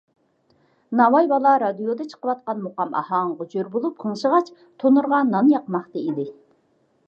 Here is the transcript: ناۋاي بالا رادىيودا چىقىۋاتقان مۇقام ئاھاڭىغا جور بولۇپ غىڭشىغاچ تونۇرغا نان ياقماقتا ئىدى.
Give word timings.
ناۋاي 1.01 1.27
بالا 1.31 1.51
رادىيودا 1.63 2.07
چىقىۋاتقان 2.13 2.63
مۇقام 2.69 2.97
ئاھاڭىغا 3.03 3.49
جور 3.53 3.71
بولۇپ 3.77 4.03
غىڭشىغاچ 4.07 4.53
تونۇرغا 4.65 5.23
نان 5.33 5.57
ياقماقتا 5.57 6.05
ئىدى. 6.07 6.31